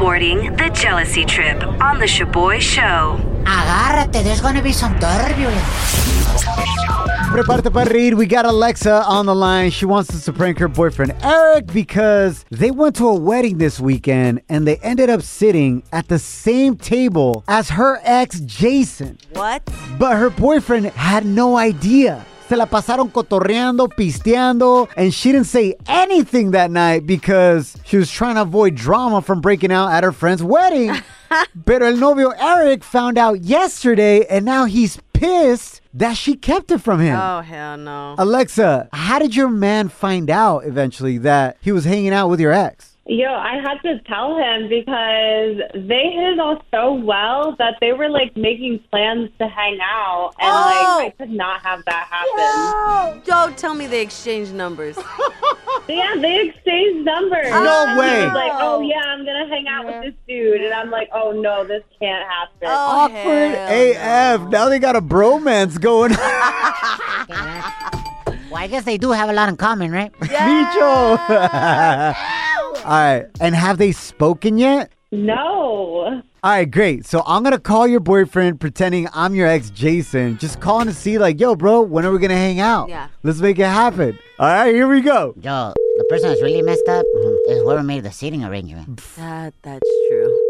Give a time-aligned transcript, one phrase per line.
[0.00, 3.20] Boarding the jealousy trip on the Shaboy Show.
[3.44, 5.60] Agárrate, there's gonna be some turbulence.
[7.30, 8.14] Prepárate para reír.
[8.14, 9.70] We got Alexa on the line.
[9.70, 13.78] She wants us to prank her boyfriend Eric because they went to a wedding this
[13.78, 19.18] weekend and they ended up sitting at the same table as her ex Jason.
[19.34, 19.62] What?
[19.98, 22.24] But her boyfriend had no idea.
[22.50, 28.10] Se la pasaron cotorreando, pisteando, and she didn't say anything that night because she was
[28.10, 30.92] trying to avoid drama from breaking out at her friend's wedding.
[31.64, 36.78] Pero el novio Eric found out yesterday and now he's pissed that she kept it
[36.78, 37.16] from him.
[37.16, 38.16] Oh, hell no.
[38.18, 42.50] Alexa, how did your man find out eventually that he was hanging out with your
[42.50, 42.89] ex?
[43.12, 47.92] Yo, I had to tell him because they hit it off so well that they
[47.92, 50.54] were like making plans to hang out, and Oh!
[50.54, 51.12] like I oh!
[51.18, 53.22] could not have that happen.
[53.26, 54.96] Don't tell me they exchanged numbers.
[55.88, 57.50] Yeah, they exchanged numbers.
[57.50, 58.24] No He way.
[58.26, 61.32] was like, oh yeah, I'm gonna hang out with this dude, and I'm like, oh
[61.32, 62.58] no, this can't happen.
[62.62, 63.54] Oh, Awkward
[63.96, 64.50] hell AF.
[64.50, 66.12] Now they got a bromance going.
[68.50, 70.12] Well, I guess they do have a lot in common, right?
[70.20, 71.16] Micho.
[72.90, 73.26] All right.
[73.40, 74.90] And have they spoken yet?
[75.12, 75.36] No.
[76.42, 77.06] All right, great.
[77.06, 80.38] So I'm gonna call your boyfriend pretending I'm your ex Jason.
[80.38, 82.88] Just calling to see, like, yo, bro, when are we gonna hang out?
[82.88, 83.06] Yeah.
[83.22, 84.18] Let's make it happen.
[84.40, 85.34] All right, here we go.
[85.40, 87.06] Yo, the person that's really messed up
[87.48, 89.00] is whoever made the seating arrangement.
[89.16, 90.40] That, that's true.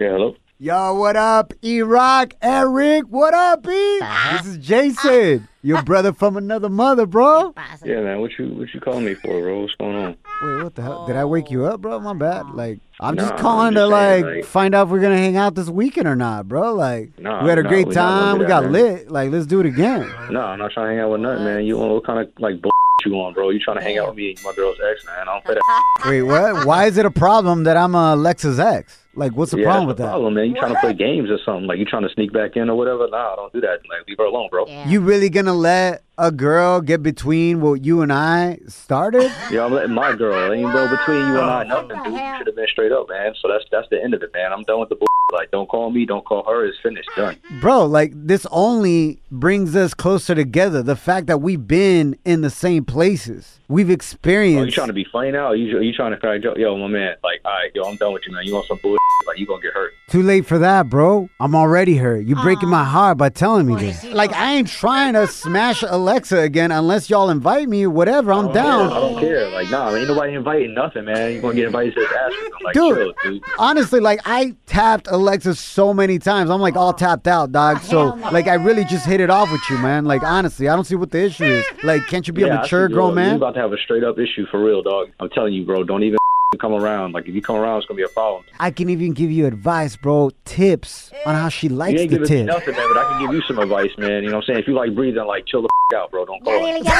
[0.00, 0.36] Yeah, hello.
[0.62, 3.04] Yo, what up, E Rock, Eric?
[3.08, 4.00] What up, E?
[4.32, 7.54] This is Jason, your brother from another mother, bro.
[7.82, 8.20] Yeah, man.
[8.20, 9.62] What you what you calling me for, bro?
[9.62, 10.16] What's going on?
[10.42, 11.06] Wait, what the hell?
[11.06, 11.98] Did I wake you up, bro?
[12.00, 12.50] My bad.
[12.50, 15.00] Like, I'm Nah, just I'm calling just to saying, like, like- find out if we're
[15.00, 16.74] gonna hang out this weekend or not, bro.
[16.74, 18.34] Like, Nah, we had a nah, great we not gonna time.
[18.34, 18.72] do We that, got man.
[18.72, 19.10] lit.
[19.10, 20.12] Like, let's do it again.
[20.30, 21.64] No, I'm not trying to hang out with nothing, man.
[21.64, 22.70] You want what kind of like bull
[23.06, 23.48] you on, bro?
[23.48, 25.20] You trying to hang out with me and my girl's ex, man?
[25.22, 26.04] I don't play that.
[26.06, 26.66] Wait, what?
[26.66, 28.98] Why is it a problem that I'm uh, Alexa's ex?
[29.14, 30.12] Like, what's the yeah, problem with that's the that?
[30.12, 30.46] problem, man.
[30.46, 31.66] You trying to play games or something?
[31.66, 33.08] Like you trying to sneak back in or whatever?
[33.10, 33.80] Nah, don't do that.
[33.88, 34.66] Like leave her alone, bro.
[34.66, 34.88] Yeah.
[34.88, 39.30] You really gonna let a girl get between what you and I started?
[39.50, 40.52] Yeah, I'm letting my girl.
[40.52, 42.12] Ain't bro between you and I nothing, dude.
[42.12, 43.34] You should have been straight up, man.
[43.42, 44.52] So that's that's the end of it, man.
[44.52, 45.08] I'm done with the bull.
[45.32, 46.64] Like, don't call me, don't call her.
[46.64, 47.36] It's finished, done.
[47.60, 50.82] Bro, like this only brings us closer together.
[50.82, 54.74] The fact that we've been in the same places, we've Oh, you experienced.
[54.74, 55.48] trying to be funny now?
[55.48, 56.58] Or you you trying to crack joke?
[56.58, 57.14] Yo, my man.
[57.24, 58.44] Like, all right, yo, I'm done with you, man.
[58.44, 58.96] You want some bull?
[59.26, 59.92] Like, you gonna get hurt?
[60.08, 61.28] Too late for that, bro.
[61.38, 62.26] I'm already hurt.
[62.26, 64.02] You're breaking my heart by telling me this.
[64.04, 68.32] Like I ain't trying to smash Alexa again unless y'all invite me whatever.
[68.32, 68.90] I'm down.
[68.92, 69.48] I don't care.
[69.50, 71.34] Like, nah, ain't nobody inviting nothing, man.
[71.34, 72.32] You gonna get invited to his ass?
[72.64, 72.96] Like, Dude.
[72.96, 73.42] chill, dude.
[73.58, 76.50] Honestly, like I tapped Alexa so many times.
[76.50, 77.80] I'm like all tapped out, dog.
[77.82, 80.06] So like I really just hit it off with you, man.
[80.06, 81.64] Like honestly, I don't see what the issue is.
[81.84, 83.22] Like, can't you be Yeah, a I mature see, grown bro.
[83.22, 83.38] You man?
[83.60, 85.10] About to have a straight up issue for real, dog.
[85.20, 85.84] I'm telling you, bro.
[85.84, 86.18] Don't even
[86.60, 87.12] come around.
[87.12, 88.44] Like, if you come around, it's gonna be a problem.
[88.58, 90.30] I can even give you advice, bro.
[90.44, 92.46] Tips on how she You likes ain't the giving tip.
[92.46, 92.88] nothing, man.
[92.92, 94.22] But I can give you some advice, man.
[94.24, 94.58] You know what I'm saying?
[94.60, 96.24] If you like breathing, like chill the f- out, bro.
[96.24, 96.80] Don't call Ya me.
[96.80, 96.94] dile, ya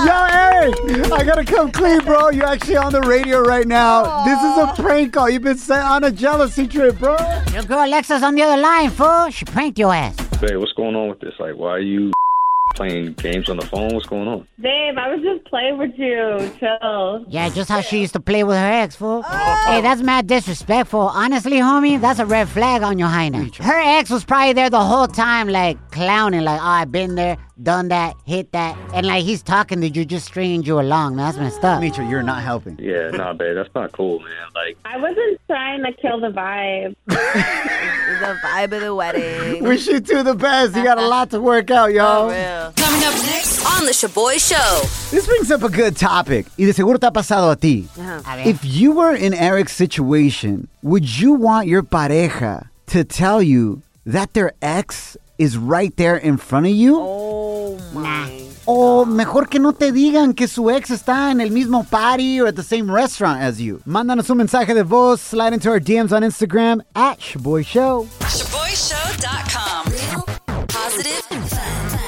[0.05, 2.29] Yo, Eric, I gotta come clean, bro.
[2.29, 4.23] You're actually on the radio right now.
[4.25, 5.29] This is a prank call.
[5.29, 7.15] You've been sent on a jealousy trip, bro.
[7.53, 9.29] Your girl Alexa's on the other line, fool.
[9.31, 10.15] She pranked your ass.
[10.45, 11.33] Hey, what's going on with this?
[11.39, 12.11] Like, why are you
[12.75, 13.93] playing games on the phone.
[13.93, 14.47] What's going on?
[14.59, 16.51] Babe, I was just playing with you.
[16.59, 17.25] Chill.
[17.29, 19.23] Yeah, just how she used to play with her ex, fool.
[19.25, 19.63] Oh.
[19.67, 20.99] Hey, that's mad disrespectful.
[20.99, 23.55] Honestly, homie, that's a red flag on your highness.
[23.57, 27.37] Her ex was probably there the whole time, like clowning, like, oh, I've been there,
[27.61, 28.77] done that, hit that.
[28.93, 31.15] And like he's talking to you, just stringing you along.
[31.15, 31.79] Man, that's messed up.
[31.81, 32.77] Mitra, you're not helping.
[32.79, 34.47] Yeah, nah, babe, that's not cool, man.
[34.55, 36.95] Like, I wasn't trying to kill the vibe.
[38.13, 39.63] The vibe of the wedding.
[39.63, 40.75] Wish you two the best.
[40.75, 42.29] You got a lot to work out, y'all.
[42.29, 44.81] Coming up next on the Shaboy Show.
[45.09, 46.45] This brings up a good topic.
[46.57, 47.87] Y de seguro te ha pasado a ti.
[47.97, 48.21] Uh-huh.
[48.25, 48.49] A ver.
[48.49, 54.33] If you were in Eric's situation, would you want your pareja to tell you that
[54.33, 56.97] their ex is right there in front of you?
[56.99, 58.31] Oh my.
[58.65, 62.47] O mejor que no te digan que su ex está en el mismo party or
[62.47, 63.81] at the same restaurant as you.
[63.85, 68.07] Mándanos un mensaje de voz, slide into our DMs on Instagram at Shaboy Show.
[68.21, 69.91] ShaboyShow.com.
[69.91, 71.99] Real, positive, fun.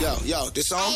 [0.00, 0.94] Yo, yo, this song?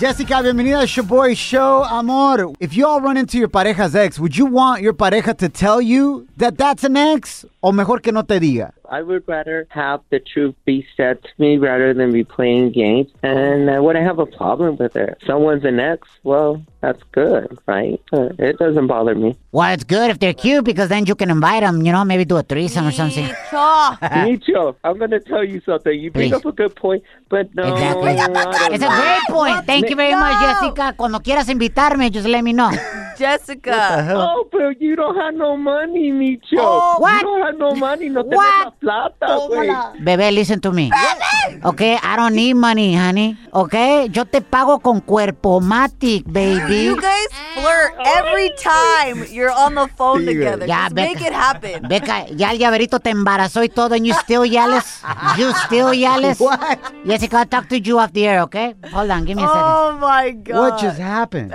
[0.00, 1.84] Jessica, bienvenida a Shaboy Show.
[1.84, 5.48] Amor, if you all run into your pareja's ex, would you want your pareja to
[5.48, 7.46] tell you that that's an ex?
[7.62, 8.72] O mejor que no te diga?
[8.92, 13.08] I would rather have the truth be said to me rather than be playing games.
[13.22, 15.16] And I wouldn't have a problem with it.
[15.26, 17.98] Someone's an ex, well, that's good, right?
[18.12, 19.34] Uh, it doesn't bother me.
[19.50, 22.26] Well, it's good if they're cute because then you can invite them, you know, maybe
[22.26, 23.24] do a threesome or something.
[23.24, 25.98] Micho, I'm going to tell you something.
[25.98, 26.36] You bring Please.
[26.36, 27.72] up a good point, but no.
[27.72, 28.10] Exactly.
[28.10, 29.00] I don't It's a know.
[29.00, 29.66] great point.
[29.66, 30.92] Thank you very much, Jessica.
[30.98, 32.70] Cuando quieras invitarme, just let me know.
[33.16, 34.14] Jessica.
[34.16, 36.58] Oh, but you don't have no money, Micho.
[36.58, 37.20] Oh, what?
[37.20, 38.08] You don't have no money.
[38.08, 38.74] No tenés What?
[38.82, 39.68] La plata, güey.
[40.00, 40.90] Bebé, listen to me.
[41.64, 43.36] Okay, I don't need money, honey.
[43.52, 46.84] Okay, yo te pago con cuerpo matic, baby.
[46.84, 50.66] You guys flirt every time you're on the phone together.
[50.66, 51.82] Ya, Just make it happen.
[51.88, 55.02] Beca, ya el llaverito te embarazó y todo, and you still yellis?
[55.38, 56.40] You still yellis?
[56.42, 56.78] What?
[57.06, 58.74] Jessica, I'll talk to you off the air, okay?
[58.92, 59.62] Hold on, give me a second.
[59.62, 60.58] Oh my god.
[60.58, 61.52] What just happened?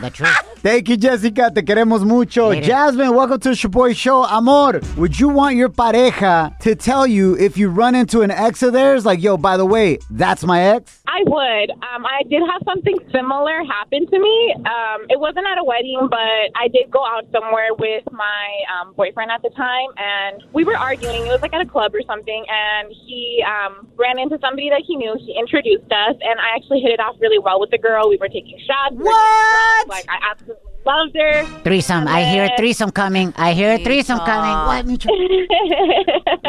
[0.00, 0.51] The truth.
[0.62, 1.50] Thank you, Jessica.
[1.52, 2.50] Te queremos mucho.
[2.50, 2.64] Later.
[2.64, 4.24] Jasmine, welcome to the Shaboy Show.
[4.24, 8.62] Amor, would you want your pareja to tell you if you run into an ex
[8.62, 11.01] of theirs, like, yo, by the way, that's my ex?
[11.12, 11.70] I would.
[11.84, 14.54] Um, I did have something similar happen to me.
[14.64, 18.94] Um, it wasn't at a wedding, but I did go out somewhere with my um,
[18.94, 21.26] boyfriend at the time, and we were arguing.
[21.26, 24.82] It was like at a club or something, and he um, ran into somebody that
[24.86, 25.14] he knew.
[25.20, 28.08] He introduced us, and I actually hit it off really well with the girl.
[28.08, 28.96] We were taking shots.
[28.96, 29.88] we were getting drunk.
[29.92, 31.44] Like I absolutely loved her.
[31.64, 32.06] Threesome.
[32.08, 33.32] I hear a threesome coming.
[33.36, 34.50] I hear a threesome coming.
[34.50, 35.08] What, Micho?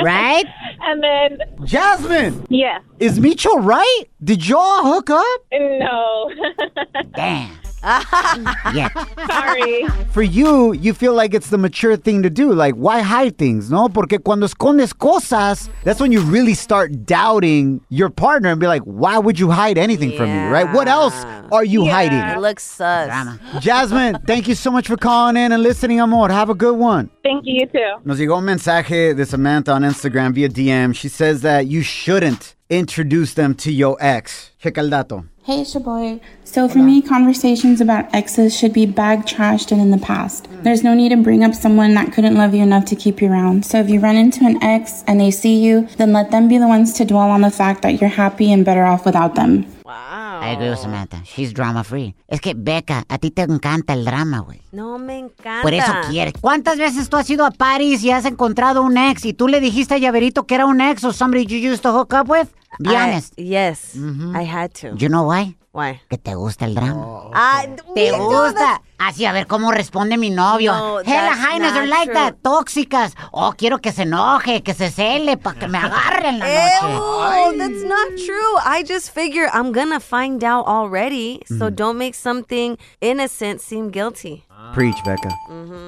[0.04, 0.46] Right?
[0.82, 4.04] and then, Jasmine, yeah, is Micho right?
[4.24, 5.42] Did y'all hook up?
[5.52, 6.32] no,
[7.16, 7.63] Damn.
[7.84, 8.90] Yeah.
[9.28, 9.86] sorry.
[10.12, 12.54] For you, you feel like it's the mature thing to do.
[12.54, 13.90] Like, why hide things, no?
[13.90, 18.84] Porque cuando escondes cosas, that's when you really start doubting your partner and be like,
[18.84, 20.72] why would you hide anything from me, right?
[20.74, 21.14] What else
[21.52, 22.20] are you It hiding?
[22.20, 23.08] It looks sus.
[23.08, 23.40] Drama.
[23.60, 26.30] Jasmine, thank you so much for calling in and listening, amor.
[26.30, 27.10] Have a good one.
[27.24, 28.02] Thank you, you too.
[28.06, 30.96] Nos llegó un mensaje de Samantha on Instagram via DM.
[30.96, 34.52] She says that you shouldn't introduce them to your ex.
[34.62, 35.26] Checa el dato.
[35.46, 36.22] Hey, Shaboy.
[36.46, 40.48] So, for me, conversations about exes should be bag trashed and in the past.
[40.62, 43.30] There's no need to bring up someone that couldn't love you enough to keep you
[43.30, 43.66] around.
[43.66, 46.58] So, if you run into an ex and they see you, then let them be
[46.58, 49.66] the ones to dwell on the fact that you're happy and better off without them.
[49.94, 50.42] Wow.
[50.42, 51.22] I agree with Samantha.
[51.24, 52.16] She's drama free.
[52.28, 54.62] Es que, Beca, a ti te encanta el drama, güey.
[54.72, 55.62] No me encanta.
[55.62, 56.34] Por eso quieres.
[56.42, 59.60] ¿Cuántas veces tú has ido a Paris y has encontrado un ex y tú le
[59.60, 62.48] dijiste a Llaverito que era un ex o somebody you used to hook up with?
[62.80, 63.34] Be I- honest.
[63.38, 64.96] Yes, I had to.
[64.98, 65.56] You know why?
[65.74, 66.00] Why?
[66.08, 67.32] Que te gusta el drama.
[67.34, 67.64] Ah,
[67.96, 68.54] ¿Te no, gusta?
[68.54, 70.72] that's- Así, a ver cómo responde mi novio.
[70.74, 72.36] No, Hella Highness are like that.
[72.42, 73.16] Tóxicas.
[73.34, 76.94] Oh, quiero que se enoje, que se cele, para que me agarre en la noche.
[76.94, 78.58] Ew, that's not true.
[78.64, 81.76] I just figure I'm gonna find out already, so Mm.
[81.76, 84.46] don't make something innocent seem guilty.
[84.74, 85.30] Preach, Becca.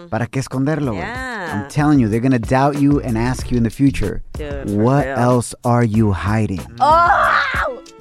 [0.10, 0.94] ¿Para qué esconderlo?
[0.96, 1.48] Yeah.
[1.54, 5.06] I'm telling you, they're to doubt you and ask you in the future, Dude, what
[5.06, 5.18] real.
[5.18, 6.60] else are you hiding?
[6.82, 7.35] Oh!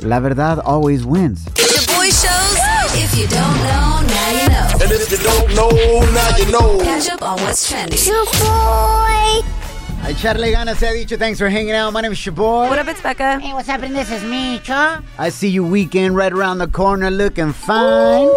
[0.05, 1.47] La verdad always wins.
[1.55, 2.59] Shaboy shows.
[2.95, 4.69] If you don't know, now you know.
[4.83, 5.71] And if you don't know,
[6.13, 6.79] now you know.
[6.85, 7.99] Catch up on what's trending.
[10.05, 11.17] A echarle ganas se ha dicho.
[11.17, 11.91] Thanks for hanging out.
[11.95, 12.69] My name is Shaboy.
[12.69, 13.41] What up, it's Becca.
[13.41, 13.95] Hey, what's happening?
[13.95, 15.03] This is Micho.
[15.19, 18.29] I see you weekend right around the corner looking fine.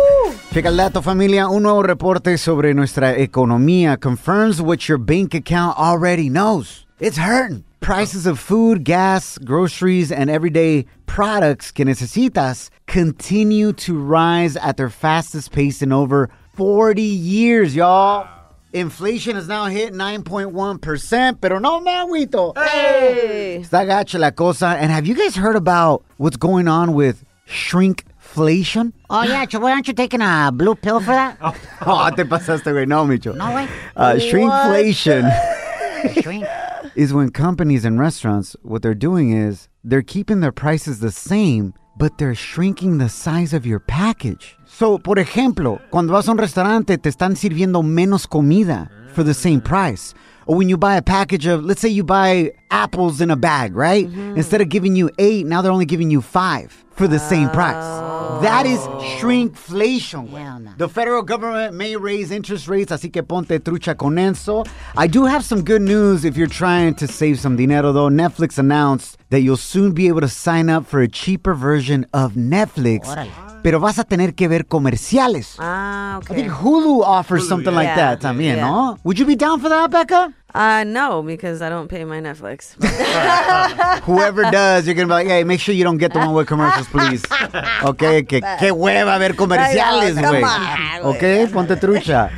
[0.54, 1.50] Checa el dato, familia.
[1.50, 6.86] Un nuevo reporte sobre nuestra economía confirms what your bank account already knows.
[7.02, 7.66] It's hurting.
[7.80, 14.90] Prices of food, gas, groceries, and everyday products que necesitas continue to rise at their
[14.90, 18.28] fastest pace in over 40 years, y'all.
[18.74, 22.58] Inflation has now hit 9.1%, pero no me agüito.
[22.58, 23.60] Hey!
[23.62, 24.76] Está gacha la cosa.
[24.80, 28.92] And have you guys heard about what's going on with shrinkflation?
[29.10, 31.38] Oh, yeah, Shaboy, aren't you taking a blue pill for that?
[31.86, 32.88] Oh, te pasaste, güey.
[32.88, 33.34] No, Micho.
[33.36, 33.70] No, güey.
[33.96, 35.57] Uh, shrinkflation Shrink.
[36.96, 41.74] is when companies and restaurants, what they're doing is they're keeping their prices the same,
[41.98, 44.56] but they're shrinking the size of your package.
[44.66, 49.34] So, por ejemplo, cuando vas a un restaurante, te están sirviendo menos comida for the
[49.34, 50.14] same price.
[50.48, 53.76] Or when you buy a package of, let's say you buy apples in a bag,
[53.76, 54.08] right?
[54.08, 54.38] Mm-hmm.
[54.38, 57.76] Instead of giving you eight, now they're only giving you five for the same price.
[57.78, 58.40] Oh.
[58.42, 58.80] That is
[59.20, 60.32] shrinkflation.
[60.32, 60.72] No.
[60.78, 64.64] The federal government may raise interest rates, así que ponte trucha con eso.
[64.96, 68.10] I do have some good news if you're trying to save some dinero, though.
[68.10, 72.34] Netflix announced that you'll soon be able to sign up for a cheaper version of
[72.34, 73.08] Netflix.
[73.08, 73.32] Órale.
[73.64, 75.56] Pero vas a tener que ver comerciales.
[75.60, 76.34] Ah, okay.
[76.34, 77.96] I think Hulu offers something like yeah.
[78.16, 78.68] that también, Yeah.
[78.70, 78.98] no?
[79.04, 80.32] Would you be down for that, Becca?
[80.54, 82.76] Uh, no, because I don't pay my Netflix.
[84.04, 86.48] Whoever does, you're gonna be like, hey, make sure you don't get the one with
[86.48, 87.24] commercials, please.
[87.84, 91.16] Okay, que qué hueva ver comerciales, I güey.
[91.16, 92.32] Okay, ponte trucha.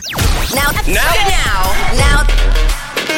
[0.56, 2.59] Now, Now, now, now,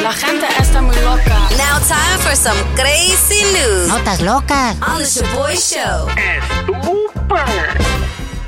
[0.02, 1.38] La gente está muy loca.
[1.56, 4.76] now, time for some crazy news Notas locas.
[4.82, 6.08] on the Shaboy Show.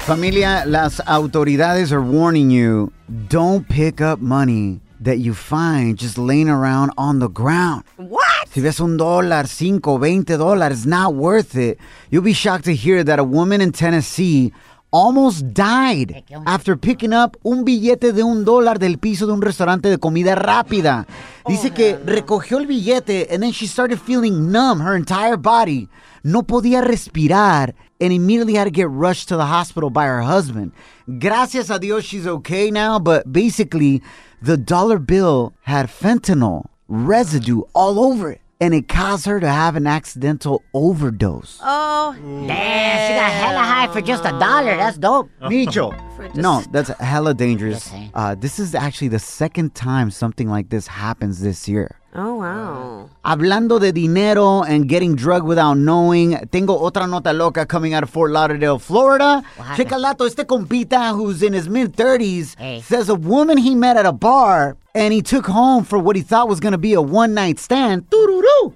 [0.01, 2.93] Familia, las autoridades are warning you
[3.29, 7.85] don't pick up money that you find just laying around on the ground.
[7.97, 8.23] what?
[8.53, 11.79] Si ves un dólar, cinco, veinte dólares, not worth it.
[12.11, 14.53] You'll be shocked to hear that a woman in Tennessee
[14.95, 19.91] almost died after picking up un billete de un dólar del piso de un restaurante
[19.91, 21.05] de comida rápida.
[21.49, 25.89] Dice que recogió el billete and then she started feeling numb, her entire body.
[26.23, 30.71] No podía respirar and immediately had to get rushed to the hospital by her husband.
[31.19, 34.01] Gracias a Dios, she's okay now, but basically,
[34.41, 39.77] the dollar bill had fentanyl residue all over it, and it caused her to have
[39.77, 41.59] an accidental overdose.
[41.63, 44.77] Oh, Damn, she got hella high for just a dollar.
[44.77, 45.29] That's dope.
[45.43, 45.93] Micho.
[46.35, 47.93] No, that's hella dangerous.
[47.93, 48.09] Eh?
[48.15, 51.99] Uh, this is actually the second time something like this happens this year.
[52.15, 53.11] oh wow.
[53.25, 58.11] Hablando de dinero and getting drugged without knowing, tengo otra nota loca coming out of
[58.11, 59.43] Fort Lauderdale, Florida.
[59.77, 62.83] Checa lato, este compita who's in his mid 30s Hey.
[62.83, 66.23] says a woman he met at a bar and he took home for what he
[66.23, 68.75] thought was going to be a one night stand, doo-doo-doo,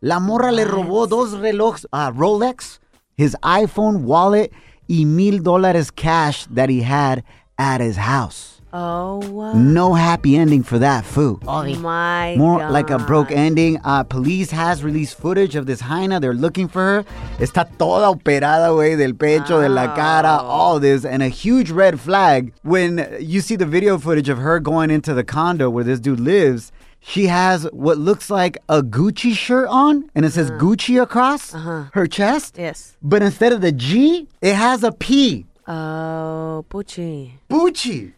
[0.00, 2.78] La morra le robó dos relojes, uh, Rolex,
[3.16, 4.52] his iPhone, wallet,
[4.88, 7.22] y mil dólares cash that he had
[7.58, 8.50] at his house.
[8.76, 9.52] Oh wow.
[9.52, 11.38] No happy ending for that fool.
[11.44, 11.80] Obvi.
[11.80, 12.72] My More God.
[12.72, 13.78] like a broke ending.
[13.84, 16.18] Uh, police has released footage of this hyena.
[16.18, 17.04] They're looking for her.
[17.38, 21.04] Está toda operada, güey, del pecho, de la cara, all this.
[21.04, 25.14] And a huge red flag when you see the video footage of her going into
[25.14, 26.72] the condo where this dude lives.
[27.06, 30.58] She has what looks like a Gucci shirt on, and it says uh-huh.
[30.58, 31.84] Gucci across uh-huh.
[31.92, 32.56] her chest.
[32.58, 32.96] Yes.
[33.02, 35.44] But instead of the G, it has a P.
[35.68, 37.32] Oh, Pucci.
[37.50, 38.12] Gucci.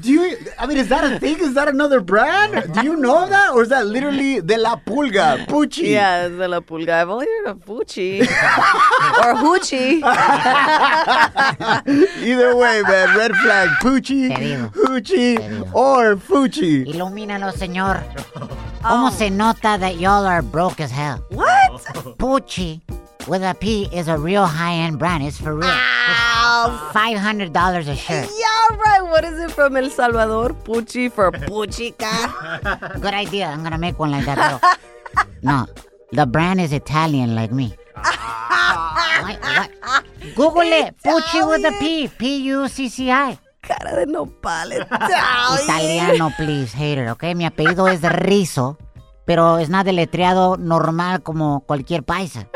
[0.00, 0.36] Do you?
[0.58, 1.38] I mean, is that a thing?
[1.40, 2.72] Is that another brand?
[2.74, 5.88] Do you know of that, or is that literally de la pulga, Pucci?
[5.88, 7.00] Yeah, de la pulga.
[7.00, 10.02] I've only heard of Pucci or Hoochie.
[12.22, 13.16] Either way, man.
[13.16, 14.70] Red flag, Pucci, Te digo.
[14.72, 16.84] Hoochie, or Fucci.
[16.86, 18.02] Ilumínalo, señor.
[18.82, 19.10] ¿Cómo oh.
[19.10, 21.24] se nota that y'all are broke as hell?
[21.30, 21.82] What?
[22.18, 22.82] Pucci
[23.26, 25.22] with a P is a real high-end brand.
[25.24, 25.68] It's for real.
[25.70, 26.90] Ow.
[26.92, 28.28] Five hundred dollars a shirt.
[28.38, 29.02] Yeah, right.
[29.02, 30.50] What is it from El Salvador?
[30.64, 33.00] Pucci for Puchica.
[33.00, 33.46] Good idea.
[33.48, 34.78] I'm gonna make one like that.
[35.42, 35.66] No,
[36.12, 37.74] the brand is Italian like me.
[37.94, 40.04] What- what?
[40.34, 40.94] Google it.
[41.04, 42.08] Pucci with a P.
[42.08, 43.38] P U C C I.
[43.62, 44.86] Cara de nopales.
[45.64, 47.34] Italiano, please, hater, ¿ok?
[47.34, 48.78] Mi apellido es Rizzo,
[49.24, 52.46] pero es nada deletreado normal como cualquier paisa.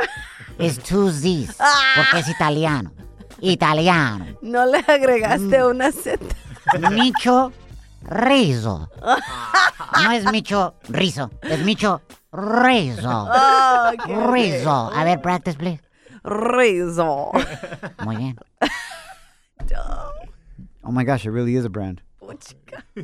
[0.61, 1.57] Es two Z's,
[1.97, 2.93] porque es italiano.
[3.41, 4.27] Italiano.
[4.43, 6.19] No le agregaste una Z.
[6.91, 7.53] Micho
[8.05, 8.89] Rizzo.
[10.03, 12.01] No es Micho Rizzo, es Micho
[12.33, 13.29] Rizzo.
[13.29, 14.91] Oh, qué Rizzo.
[14.95, 15.81] A ver, practice, please.
[16.23, 17.33] Rizzo.
[18.05, 18.39] Muy bien.
[20.83, 22.01] Oh my gosh, it really is a brand.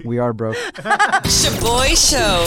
[0.05, 0.57] We are broke.
[1.25, 2.47] Shaboy Show.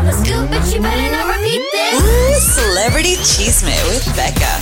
[0.00, 2.00] I got all the scoop, but you better not repeat this.
[2.00, 4.52] Ooh, Celebrity Cheesemate with Becca.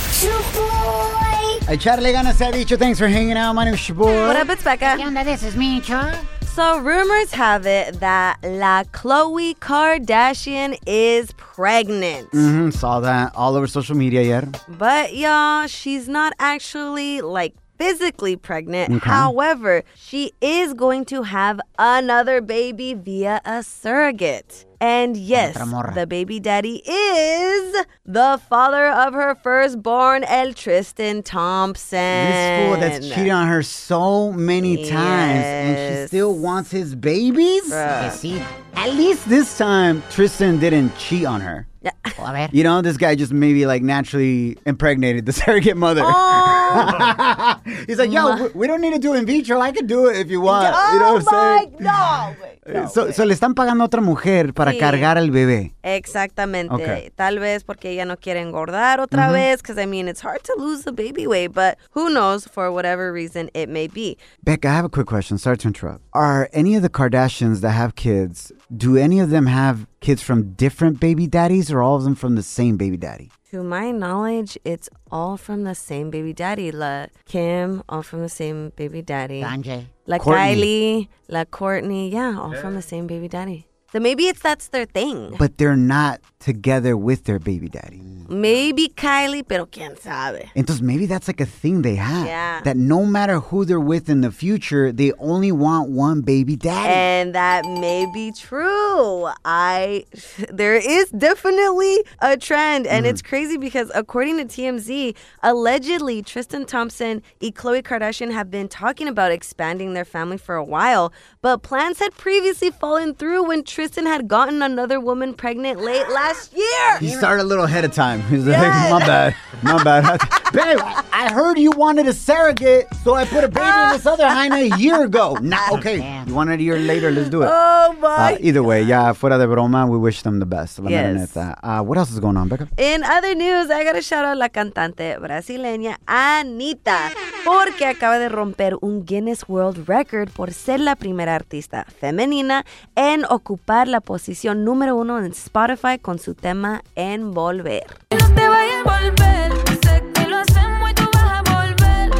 [1.71, 2.75] Echarle ganas se ha dicho.
[2.77, 3.53] Thanks for hanging out.
[3.53, 4.27] My name is Shaboy.
[4.27, 4.97] What up, it's Becca.
[4.97, 5.23] ¿Qué onda?
[5.23, 6.13] This is Micho.
[6.43, 12.29] So, rumors have it that La Khloe Kardashian is pregnant.
[12.31, 14.61] Mm-hmm, Saw that all over social media yet.
[14.67, 18.93] But, y'all, she's not actually like physically pregnant.
[18.97, 19.09] Okay.
[19.09, 24.65] However, she is going to have another baby via a surrogate.
[24.81, 25.55] And yes,
[25.93, 31.97] the baby daddy is the father of her firstborn, El Tristan Thompson.
[31.99, 37.69] This fool that's cheated on her so many times and she still wants his babies?
[37.69, 38.11] Bruh.
[38.11, 38.41] See,
[38.73, 41.67] at least this time Tristan didn't cheat on her.
[41.83, 42.49] A ver.
[42.51, 46.01] You know, this guy just maybe like naturally impregnated the surrogate mother.
[46.03, 47.55] Oh.
[47.87, 49.59] He's like, yo, we, we don't need to do in vitro.
[49.59, 50.73] I can do it if you want.
[50.75, 52.58] Oh you know what I'm saying?
[52.73, 52.89] No, güey.
[52.91, 54.77] so, so le están pagando a otra mujer para Sí.
[54.79, 55.73] cargar al bebé.
[55.83, 56.73] Exactamente.
[56.73, 57.11] Okay.
[57.15, 59.33] Tal vez porque ella no quiere engordar otra Mhm.
[59.33, 62.71] vez, because I mean, it's hard to lose the baby weight, but who knows for
[62.71, 64.17] whatever reason it may be.
[64.43, 65.37] Becca, I have a quick question.
[65.37, 66.01] Sorry to interrupt.
[66.13, 70.53] Are any of the Kardashians that have kids, do any of them have kids from
[70.55, 73.29] different baby daddies or all of them from the same baby daddy?
[73.51, 76.71] To my knowledge, it's all from the same baby daddy.
[76.71, 79.41] La Kim, all from the same baby daddy.
[79.41, 79.87] Sanjay.
[80.05, 80.55] La Kourtney.
[80.55, 83.65] Kylie, La Kourtney, yeah, all from the same baby daddy.
[83.91, 85.35] So maybe it's that's their thing.
[85.39, 88.01] But they're not together with their baby daddy.
[88.29, 90.47] Maybe Kylie, pero quién sabe.
[90.55, 92.27] Entonces maybe that's like a thing they have.
[92.27, 92.61] Yeah.
[92.63, 96.87] That no matter who they're with in the future, they only want one baby daddy.
[96.93, 99.27] And that may be true.
[99.43, 100.05] I
[100.49, 103.09] there is definitely a trend and Mm-hmm.
[103.09, 109.07] it's crazy because according to TMZ, allegedly Tristan Thompson and Khloe Kardashian have been talking
[109.07, 113.78] about expanding their family for a while, but plans had previously fallen through when Tristan
[113.83, 116.97] had gotten another woman pregnant late last year.
[116.99, 118.21] he started a little ahead of time.
[118.23, 118.57] He's like,
[118.91, 120.19] my bad, my bad.
[120.51, 120.79] Babe,
[121.13, 124.55] I heard you wanted a surrogate, so I put a baby in this other hyena
[124.57, 125.37] a year ago.
[125.41, 126.23] Nah, okay.
[126.27, 127.49] You wanted a year later, let's do it.
[127.51, 130.79] Oh my Uh, either way, yeah, fuera de broma, we wish them the best.
[130.79, 131.35] La mera Yes.
[131.35, 131.55] neta.
[131.63, 132.67] Uh, what else is going on, Becca?
[132.77, 137.11] In other news, I gotta shout out la cantante brasileña Anitta,
[137.45, 143.25] porque acaba de romper un Guinness World Record por ser la primera artista femenina en
[143.25, 147.85] ocupar la posición número uno en Spotify con su tema Envolver.
[148.09, 149.51] te vayas a volver.
[149.83, 152.11] Sé que lo hacemos y tú vas a volver.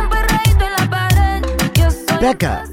[0.00, 1.42] Un perreíto en la pared.
[1.74, 2.64] Yo soy Becca,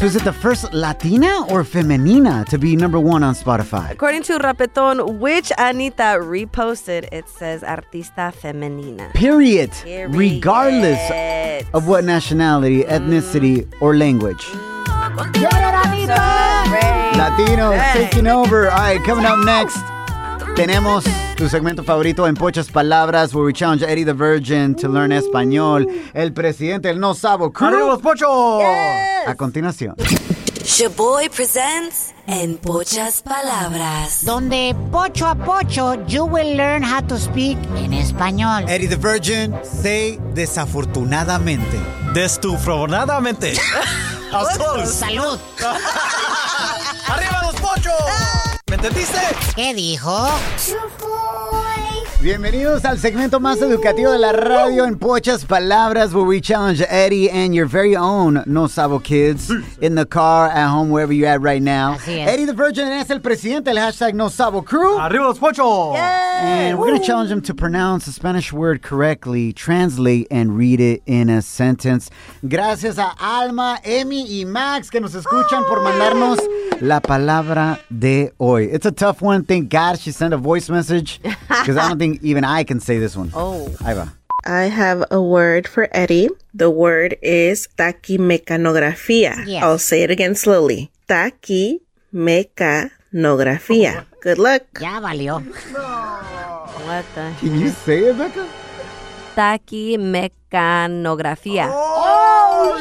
[0.00, 3.90] so is it the first Latina or femenina to be number one on Spotify?
[3.90, 9.12] According to Rapeton, which Anitta reposted, it says Artista Femenina.
[9.12, 9.70] Period.
[9.72, 10.14] Period.
[10.14, 12.88] Regardless of what nationality, mm.
[12.88, 14.48] ethnicity, or language.
[17.20, 18.70] Latino is taking over.
[18.70, 19.76] All right, coming up next,
[20.56, 21.04] tenemos
[21.36, 25.86] tu segmento favorito en Pochas Palabras, where we challenge Eddie the Virgin to learn español.
[26.14, 27.68] El presidente del No Sabo Crew.
[27.68, 28.62] ¡Arriba los Pochos!
[29.26, 29.94] A continuación.
[30.62, 34.24] Shaboy presents En Pochas Palabras.
[34.24, 38.68] Donde pocho a pocho, you will learn how to speak en español.
[38.68, 41.78] Eddie the Virgin, say desafortunadamente.
[44.30, 44.92] Close.
[44.98, 45.38] Salud.
[47.08, 48.49] ¡Arriba los Pochos!
[48.70, 49.18] ¿Me entendiste?
[49.56, 50.28] ¿Qué dijo?
[52.22, 57.30] Bienvenidos al segmento más educativo de la radio en Pochas Palabras, where we challenge Eddie
[57.30, 61.40] and your very own No Sabo kids in the car, at home, wherever you're at
[61.40, 61.96] right now.
[62.06, 64.98] Eddie the Virgin es el presidente del hashtag No Sabo Crew.
[64.98, 65.96] ¡Arriba los Pochos!
[65.96, 70.80] And we're going to challenge him to pronounce a Spanish word correctly, translate, and read
[70.80, 72.10] it in a sentence.
[72.46, 76.38] Gracias a Alma, Emi y Max que nos escuchan por mandarnos
[76.82, 78.64] la palabra de hoy.
[78.72, 79.44] It's a tough one.
[79.44, 82.98] Thank God she sent a voice message because I don't think even I can say
[82.98, 83.30] this one.
[83.34, 83.68] Oh.
[83.80, 84.12] Ahí va.
[84.44, 86.30] I have a word for Eddie.
[86.54, 89.44] The word is taquimecanografía.
[89.46, 89.62] Yes.
[89.62, 90.90] I'll say it again slowly.
[91.08, 94.06] Taquimecanografía.
[94.22, 94.62] Good luck.
[94.80, 95.42] Ya valió.
[96.86, 98.46] What the Can you say it, Becca?
[99.36, 101.68] Taquimecanografía.
[101.70, 102.78] Oh,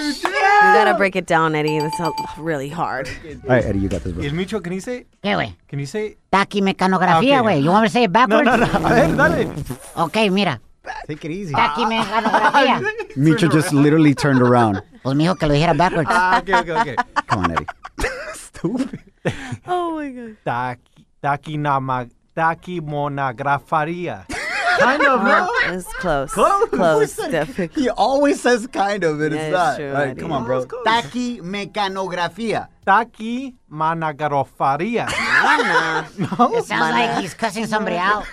[0.62, 1.80] You gotta break it down, Eddie.
[1.80, 3.08] That's a- really hard.
[3.08, 4.24] All right, Eddie, you got this, bro.
[4.24, 5.06] El Micho, can you say?
[5.24, 5.56] ¿Qué, güey?
[5.68, 6.18] Can you say?
[6.32, 7.46] Taquimecanografía, Ah, ok.
[7.46, 7.62] güey.
[7.64, 8.46] You want me to say it No, backwards?
[8.46, 8.66] no, no.
[8.88, 9.48] A ver, dale.
[9.96, 10.60] Ok, mira.
[11.08, 11.54] Take it easy.
[11.54, 12.82] Taquimecanografía.
[13.16, 14.82] Micho just literally turned around.
[15.04, 16.10] Pues me dijo que lo dijera backwards.
[16.12, 16.96] Ah, okay, okay, okay.
[17.28, 17.66] Come on, Eddie.
[18.34, 19.00] Stupid.
[19.68, 20.36] Oh my god.
[20.44, 24.26] Taqui, taquinama, taquimonagrafaría.
[24.80, 25.50] Kind of, no?
[25.66, 26.32] It's close.
[26.32, 26.70] Close.
[26.70, 27.16] Close.
[27.16, 27.84] Definitely.
[27.84, 29.76] He always says kind of, and Yeah, it's it's not.
[29.78, 30.22] true, All right, Eddie.
[30.22, 30.66] come on, bro.
[30.66, 32.68] Taquimecanografía.
[32.86, 35.08] Taquimanagrafaría.
[36.18, 36.58] No?
[36.58, 38.26] It sounds like he's cussing somebody out.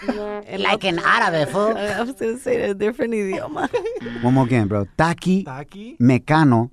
[0.59, 1.77] like an árabe, fool.
[1.99, 3.69] I was gonna say it in a different idioma.
[4.23, 4.87] One more again, bro.
[4.99, 5.97] Taqui Taqui.
[6.01, 6.71] mecano.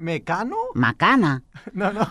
[0.00, 0.72] ¿Mecano?
[0.74, 1.42] Macana.
[1.74, 2.06] No, no.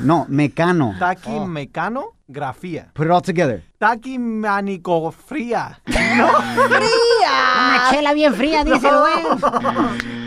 [0.00, 0.94] No, mecano.
[0.98, 2.90] Taquimecano, grafía.
[2.94, 3.62] Put it all together.
[3.78, 5.80] Taquimanicofría.
[5.86, 6.80] Una
[8.00, 9.04] chela bien fría, dice el.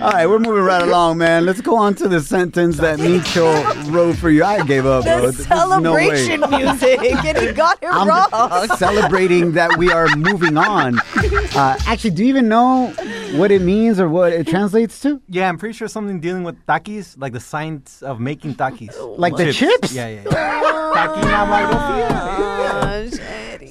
[0.01, 1.45] All right, we're moving right along, man.
[1.45, 3.53] Let's go on to the sentence that Micho
[3.91, 4.43] wrote for you.
[4.43, 5.31] I gave up, bro.
[5.31, 6.07] The There's no way.
[6.07, 8.67] celebration music, and he got it I'm wrong.
[8.77, 10.99] celebrating that we are moving on.
[11.55, 12.87] Uh, actually, do you even know
[13.35, 15.21] what it means or what it translates to?
[15.29, 18.95] Yeah, I'm pretty sure something dealing with takis, like the science of making takis.
[19.19, 19.93] Like the chips?
[19.93, 20.83] Yeah, yeah, yeah.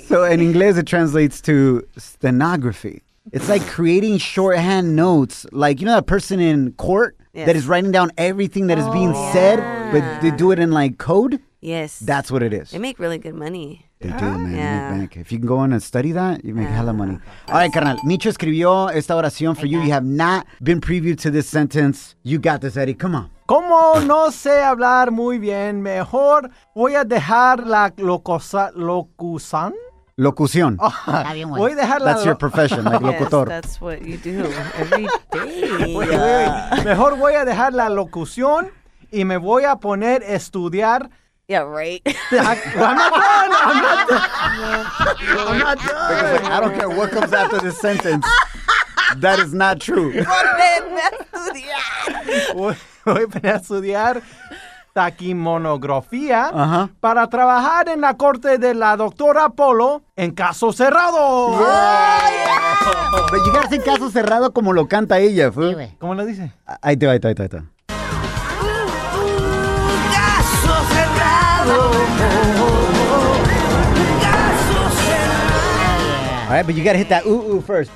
[0.06, 3.02] So in English, it translates to stenography.
[3.30, 7.46] It's like creating shorthand notes, like you know that person in court Yes.
[7.46, 9.58] that is writing down everything that is being oh, said,
[9.90, 11.40] but they do it in like code.
[11.62, 11.98] Yes.
[12.00, 12.72] That's what it is.
[12.72, 13.86] They make really good money.
[14.00, 14.50] They do, man.
[14.52, 14.90] They Yeah.
[14.90, 15.16] make bank.
[15.16, 17.14] If you can go in and study that, you make hella money.
[17.14, 17.52] Uh-huh.
[17.52, 17.96] All right, carnal.
[18.04, 19.80] Micho escribió esta oración for you.
[19.80, 22.16] You have not been previewed to this sentence.
[22.22, 22.94] You got this, Eddie.
[22.94, 23.30] Come on.
[23.46, 28.72] Como no sé hablar muy bien, mejor voy a dejar la locosa,
[30.16, 30.76] locución.
[30.76, 30.78] Locución.
[31.06, 31.50] Está bien.
[31.50, 33.48] Voy a dejar la That's your profession, like Yes, locutor.
[33.48, 34.44] that's what you do
[34.78, 35.94] every day.
[35.94, 36.84] Wait, wait, wait.
[36.84, 38.70] Mejor voy a dejar la locución
[39.10, 41.10] y me voy a poner a estudiar.
[41.48, 42.00] Yeah, right.
[42.30, 43.50] I'm not done.
[43.52, 44.30] I'm not done.
[44.32, 46.52] I'm not Because, like, done.
[46.52, 48.24] I don't care what comes after this sentence.
[49.18, 50.12] That is not true.
[52.54, 54.22] Voy, voy a poner a estudiar
[54.92, 56.90] taquimonografía Ajá.
[57.00, 61.58] para trabajar en la corte de la doctora Polo en caso cerrado.
[63.30, 65.96] Pero llegar sin caso cerrado como lo canta ella, güey.
[65.98, 66.52] ¿Cómo lo dice?
[66.82, 67.64] Ahí te va, ahí te va, ahí te va, ahí te va.
[76.48, 77.90] All right, but you gotta hit that ooh ooh first.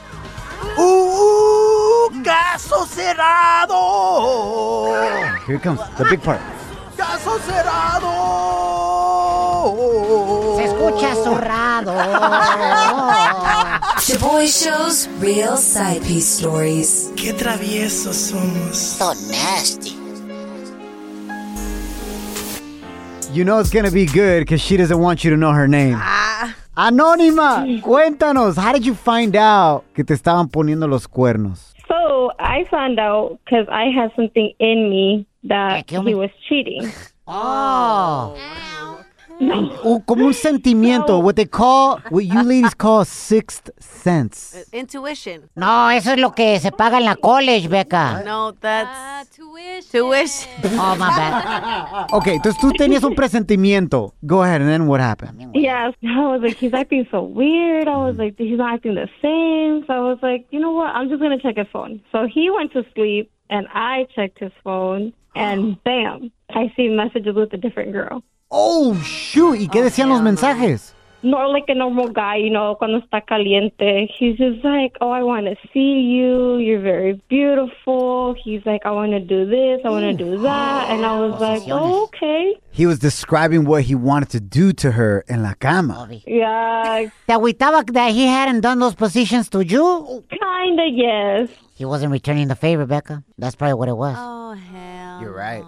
[0.78, 2.08] ¡Uh!
[2.24, 3.76] ¡Caso cerrado!
[5.46, 6.40] Here it comes, the big part.
[7.36, 8.12] ¡Caso cerrado!
[10.56, 11.92] Se escucha zurrado.
[14.00, 17.12] Shaboy Show's real side piece stories.
[17.16, 18.76] Qué traviesos somos.
[18.76, 19.94] So nasty.
[23.32, 25.98] You know it's gonna be good because she doesn't want you to know her name.
[26.74, 31.74] Anónima, cuéntanos, how did you find out que te estaban poniendo los cuernos?
[31.86, 36.90] So I found out because I had something in me that he was cheating.
[37.26, 38.34] Oh.
[39.38, 44.64] Uh, como un sentimiento, what they call, what you ladies call sixth sense.
[44.72, 45.42] Intuition.
[45.54, 48.22] No, eso es lo que se paga en la college, Becca.
[48.24, 49.90] No, that's tuition.
[49.90, 50.78] Tuition.
[50.80, 52.06] Oh, my bad.
[52.12, 54.14] Ok, entonces tú tenías un presentimiento.
[54.22, 55.50] Go ahead, and then what happened?
[55.54, 57.88] Yes, I was like, he's acting so weird.
[57.88, 59.84] I was like, he's not acting the same.
[59.86, 60.94] So I was like, you know what?
[60.94, 62.00] I'm just gonna check his phone.
[62.10, 67.34] So he went to sleep, and I checked his phone, and bam, I see messages
[67.34, 68.22] with a different girl.
[68.50, 70.94] Oh, shoot, ¿y qué oh, decían los mensajes?
[71.22, 74.08] Not like a normal guy, you know, cuando está caliente.
[74.16, 76.56] He's just like, oh, I want to see you.
[76.56, 78.34] You're very beautiful.
[78.42, 79.80] He's like, I want to do this.
[79.84, 80.88] I want to do that.
[80.88, 82.54] And I was like, oh, okay.
[82.70, 86.08] He was describing what he wanted to do to her en la cama.
[86.26, 90.24] Yeah, ¿Te agüitaba that he hadn't done those positions to you?
[90.40, 91.50] kind of, yes.
[91.74, 93.24] He wasn't returning the favor, Becca.
[93.36, 94.16] That's probably what it was.
[94.18, 95.20] Oh, hell.
[95.20, 95.64] You're right.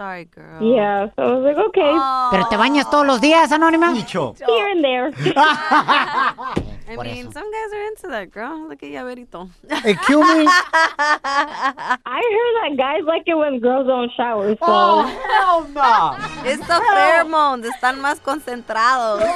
[0.00, 0.62] Sorry, girl.
[0.62, 1.92] Yeah, so I was like, okay.
[2.30, 3.92] ¿Pero te bañas todos los días, Anónima?
[3.92, 5.12] Here and there.
[6.90, 8.66] I mean, some guys are into that, girl.
[8.68, 9.48] Look at Llaverito.
[9.82, 10.44] Hey, kill me.
[10.48, 14.50] I heard that guys like it when girls don't shower.
[14.56, 16.16] So Oh, hell no.
[16.50, 17.64] It's the pheromones.
[17.66, 19.22] Están más concentrados.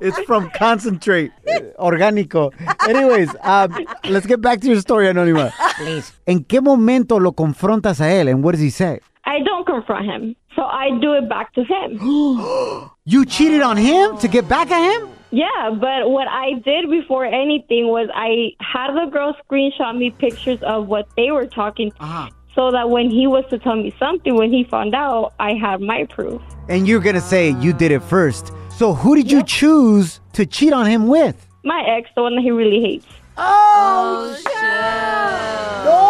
[0.00, 1.32] It's from concentrate,
[1.78, 2.52] orgánico.
[2.86, 5.50] Anyways, um, let's get back to your story, Anónima.
[5.76, 6.12] Please.
[6.26, 8.28] ¿En qué momento lo confrontas a él?
[8.30, 9.00] And what does he say?
[9.24, 11.98] I don't confront him, so I do it back to him.
[13.08, 15.08] You cheated on him to get back at him?
[15.36, 20.62] Yeah, but what I did before anything was I had the girl screenshot me pictures
[20.62, 22.30] of what they were talking, uh-huh.
[22.54, 25.82] so that when he was to tell me something, when he found out, I had
[25.82, 26.40] my proof.
[26.70, 28.50] And you're going to say you did it first.
[28.78, 31.46] So who did you choose to cheat on him with?
[31.64, 33.06] My ex, the one that he really hates.
[33.36, 36.05] Oh, oh No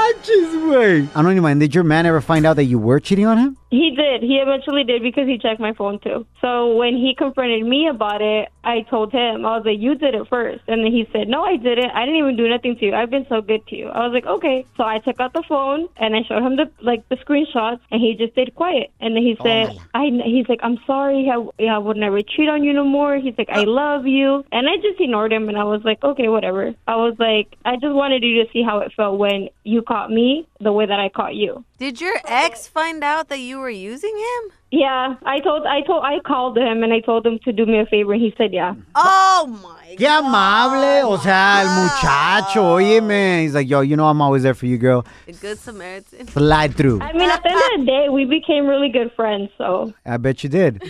[0.00, 1.08] manches, güey.
[1.14, 1.60] Anónima, mind.
[1.60, 3.56] did your man ever find out that you were cheating on him?
[3.70, 4.22] He did.
[4.22, 6.26] He eventually did because he checked my phone too.
[6.40, 10.14] So when he confronted me about it, I told him, I was like, you did
[10.14, 10.62] it first.
[10.66, 11.90] And then he said, no, I didn't.
[11.90, 12.94] I didn't even do nothing to you.
[12.94, 13.86] I've been so good to you.
[13.88, 14.66] I was like, okay.
[14.76, 18.00] So I took out the phone and I showed him the, like, the screenshots and
[18.00, 18.90] he just stayed quiet.
[19.00, 21.30] And then he oh, said, I, he's like, I'm sorry.
[21.30, 23.16] I, I would never cheat on you no more.
[23.18, 24.44] He's like, I love you.
[24.50, 26.74] And I just ignored him and I was like, okay, whatever.
[26.88, 30.10] I was like, I just wanted you to see how it felt when you caught
[30.10, 31.64] me the way that I caught you.
[31.78, 34.52] Did your ex find out that you were using him?
[34.70, 37.80] Yeah, I told, I told, I called him and I told him to do me
[37.80, 38.74] a favor, and he said, yeah.
[38.94, 41.10] Oh my Qué amable.
[41.12, 43.42] O sea, el muchacho, óyeme.
[43.42, 45.04] He's like, yo, you know I'm always there for you, girl.
[45.26, 46.28] A good Samaritan.
[46.28, 47.00] Slide through.
[47.00, 49.50] I mean, at the end of the day, we became really good friends.
[49.58, 50.84] So I bet you did.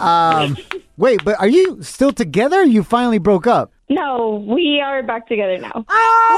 [0.00, 0.56] Um,
[0.96, 2.64] wait, but are you still together?
[2.64, 3.72] You finally broke up?
[3.88, 5.84] no, we are back together now.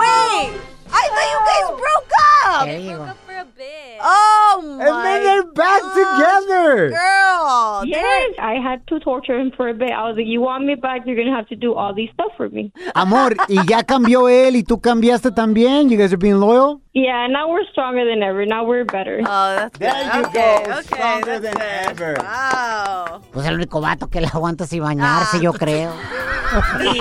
[0.01, 0.74] Wait!
[0.97, 2.13] I thought you guys broke
[2.47, 2.67] up!
[2.67, 3.24] There you go.
[3.35, 3.99] For a bit.
[4.01, 6.91] Oh my And then they're back together.
[6.91, 7.83] girl.
[7.85, 9.91] Yes, I had to torture him for a bit.
[9.91, 11.03] I was like, "You want me back?
[11.07, 14.55] You're gonna have to do all these stuff for me." Amor, y ya cambió él
[14.57, 15.91] y tú cambiaste también.
[15.91, 16.81] You guys are being loyal.
[16.93, 18.47] Yeah, now we're stronger than ever.
[18.47, 19.21] Now we're better.
[19.27, 20.15] Oh, that's There good.
[20.15, 20.73] you okay, go.
[20.73, 22.01] Okay, Stronger that's than good.
[22.01, 22.15] ever.
[22.23, 23.21] Wow.
[23.33, 25.93] Pues el único vato que le aguanta sin bañarse, yo creo.
[26.55, 27.01] Coming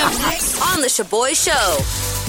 [0.00, 1.78] up next on The Shaboy Show.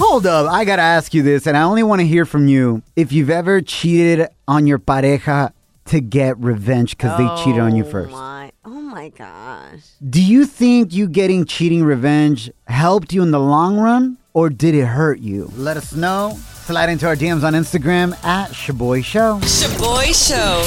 [0.02, 2.80] Hold up, I gotta ask you this, and I only want to hear from you
[3.02, 5.52] if you've ever cheated on your pareja
[5.86, 8.12] to get revenge because they cheated on you oh first.
[8.12, 9.80] My, oh my gosh.
[10.08, 14.76] Do you think you getting cheating revenge helped you in the long run, or did
[14.76, 15.50] it hurt you?
[15.56, 16.38] Let us know.
[16.66, 19.40] Slide into our DMs on Instagram at Shaboy Show.
[19.40, 20.62] Shaboy Show.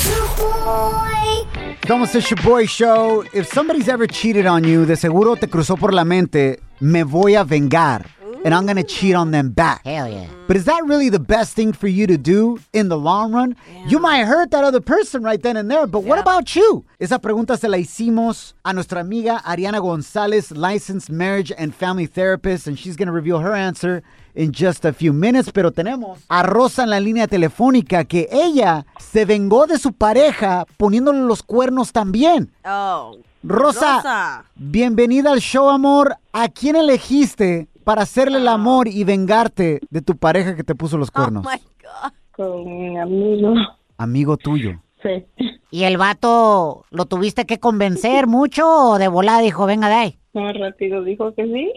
[1.79, 3.23] Estamos the Shaboy Show.
[3.33, 7.35] If somebody's ever cheated on you, de seguro te cruzó por la mente, me voy
[7.35, 8.07] a vengar.
[8.45, 9.83] And I'm gonna cheat on them back.
[9.83, 10.27] Hell yeah.
[10.47, 13.55] But is that really the best thing for you to do in the long run?
[13.87, 16.85] You might hurt that other person right then and there, but what about you?
[16.99, 22.67] Esa pregunta se la hicimos a nuestra amiga Ariana Gonzalez, licensed marriage and family therapist,
[22.67, 24.03] and she's going to reveal her answer
[24.35, 25.49] in just a few minutes.
[25.51, 30.67] Pero tenemos a Rosa en la línea telefónica que ella se vengó de su pareja
[30.77, 32.51] poniéndole los cuernos también.
[32.63, 33.17] Oh.
[33.41, 34.45] Rosa, Rosa.
[34.55, 36.15] bienvenida al show, amor.
[36.31, 40.97] ¿A quién elegiste para hacerle el amor y vengarte de tu pareja que te puso
[40.97, 41.45] los cuernos?
[41.45, 42.11] Oh my God.
[42.31, 43.53] Con mi amigo.
[43.97, 44.81] Amigo tuyo.
[45.01, 45.23] Sí.
[45.71, 50.17] ¿Y el vato lo tuviste que convencer mucho o de volada dijo, venga de ahí?
[50.33, 51.71] Más rápido dijo que sí.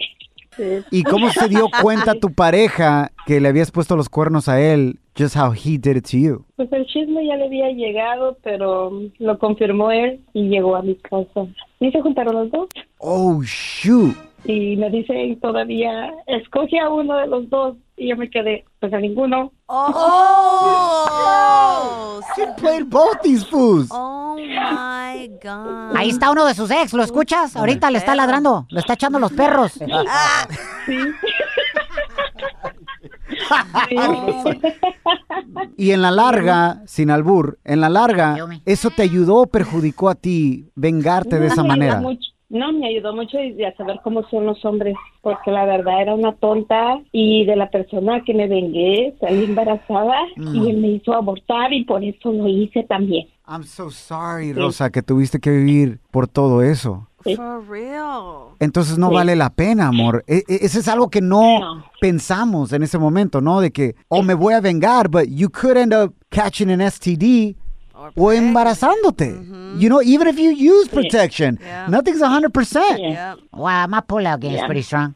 [0.56, 0.84] Sí.
[0.90, 4.98] ¿Y cómo se dio cuenta tu pareja que le habías puesto los cuernos a él?
[5.16, 6.44] Just how he did it to you.
[6.56, 10.96] Pues el chisme ya le había llegado, pero lo confirmó él y llegó a mi
[10.96, 11.46] casa.
[11.80, 12.68] Y se juntaron los dos.
[12.98, 14.16] Oh, shoot.
[14.44, 17.76] Y me dice todavía, escoge a uno de los dos.
[17.96, 19.52] Y yo me quedé, pues a ninguno.
[19.66, 21.00] Oh.
[22.36, 23.88] She played both these fools.
[23.90, 25.96] Oh my God.
[25.96, 27.56] Ahí está uno de sus ex, ¿lo escuchas?
[27.56, 29.80] Ahorita le está ladrando, le está echando los perros.
[35.76, 40.14] Y en la larga, sin albur, en la larga, ¿eso te ayudó o perjudicó a
[40.14, 42.00] ti vengarte de esa manera?
[42.00, 42.30] mucho.
[42.50, 46.14] No, me ayudó mucho y a saber cómo son los hombres, porque la verdad era
[46.14, 50.54] una tonta y de la persona que me vengué salí embarazada Mm.
[50.54, 53.26] y él me hizo abortar y por eso lo hice también.
[53.46, 57.06] I'm so sorry, Rosa, que tuviste que vivir por todo eso.
[57.22, 58.54] For real.
[58.60, 59.14] Entonces no Sí.
[59.16, 60.24] vale la pena, amor.
[60.26, 63.60] E- e- Ese es algo que no, pensamos en ese momento, ¿no?
[63.60, 67.56] De que, oh, me voy a vengar, but you could end up catching an STD
[68.16, 69.26] o embarazándote.
[69.78, 71.58] You know, even if you use protection,
[71.88, 73.36] nothing's 100%.
[73.52, 74.66] Wow, my pullout game is Yeah.
[74.66, 75.14] pretty strong.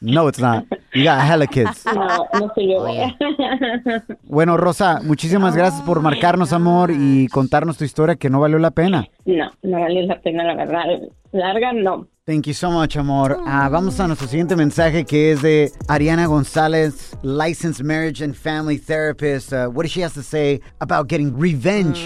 [0.00, 0.64] No, it's not.
[0.92, 1.84] You got hella kids.
[1.94, 2.86] No, no soy yo.
[4.24, 8.70] Bueno, Rosa, muchísimas gracias por marcarnos, amor, y contarnos tu historia que no valió la
[8.70, 9.08] pena.
[9.24, 10.84] No, no vale la pena, la verdad.
[11.32, 12.06] Larga, no.
[12.26, 13.40] Thank you so much, amor.
[13.46, 18.78] Ah, vamos a nuestro siguiente mensaje que es de Ariana González, licensed marriage and family
[18.78, 19.52] therapist.
[19.52, 22.00] Uh, what does she has to say about getting revenge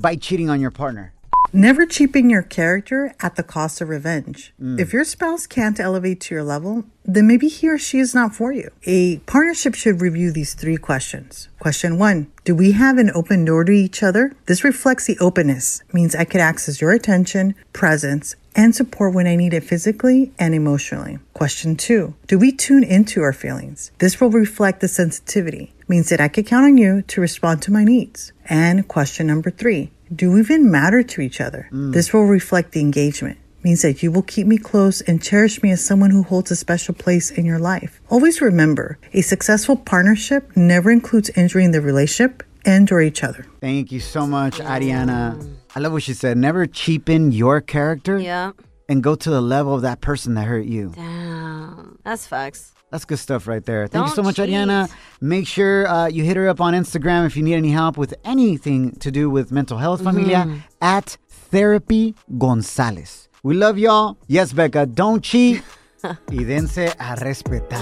[0.00, 1.12] by cheating on your partner?
[1.52, 4.52] Never cheapen your character at the cost of revenge.
[4.60, 4.80] Mm.
[4.80, 8.34] If your spouse can't elevate to your level, then maybe he or she is not
[8.34, 8.72] for you.
[8.86, 11.48] A partnership should review these three questions.
[11.60, 14.32] Question one Do we have an open door to each other?
[14.46, 19.36] This reflects the openness, means I could access your attention, presence, and support when I
[19.36, 21.18] need it physically and emotionally.
[21.32, 23.90] Question two Do we tune into our feelings?
[23.98, 27.72] This will reflect the sensitivity, means that I could count on you to respond to
[27.72, 28.32] my needs.
[28.46, 31.68] And question number three Do we even matter to each other?
[31.72, 31.92] Mm.
[31.92, 35.70] This will reflect the engagement means that you will keep me close and cherish me
[35.70, 38.00] as someone who holds a special place in your life.
[38.10, 43.46] Always remember, a successful partnership never includes injuring the relationship and or each other.
[43.60, 45.56] Thank you so much, Ariana.
[45.74, 46.36] I love what she said.
[46.38, 48.52] Never cheapen your character Yeah.
[48.88, 50.92] and go to the level of that person that hurt you.
[50.94, 51.98] Damn.
[52.04, 52.72] That's facts.
[52.90, 53.88] That's good stuff right there.
[53.88, 54.48] Thank you so much, cheat.
[54.50, 54.88] Ariana.
[55.20, 58.14] Make sure uh, you hit her up on Instagram if you need any help with
[58.24, 60.62] anything to do with mental health, familia, Mhm.
[60.80, 61.16] at
[61.50, 63.28] Therapy Gonzalez.
[63.42, 64.16] We love y'all.
[64.28, 65.62] Yes, Becca, don't cheat.
[66.30, 67.80] y dense a respetar.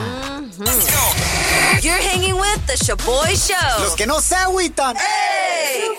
[1.82, 3.82] You're hanging with the Shaboy Show.
[3.84, 4.96] Los que no se agüitan.
[4.96, 5.98] Hey!